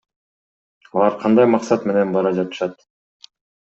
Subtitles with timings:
[0.95, 2.87] Алар кандай максат менен бара жатышат?